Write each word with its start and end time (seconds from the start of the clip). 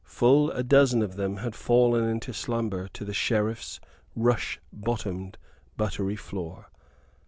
Full 0.03 0.49
a 0.49 0.63
dozen 0.63 1.03
of 1.03 1.15
them 1.15 1.35
had 1.37 1.53
fallen 1.55 2.05
into 2.09 2.33
slumber 2.33 2.87
to 2.93 3.05
the 3.05 3.13
Sheriffs 3.13 3.79
rush 4.15 4.59
bottomed 4.73 5.37
buttery 5.77 6.15
floor. 6.15 6.71